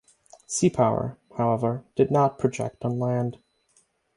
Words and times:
Sea 0.47 0.71
power, 0.71 1.19
however, 1.37 1.83
did 1.95 2.09
not 2.09 2.39
project 2.39 2.83
on 2.83 2.97
land. 2.97 3.37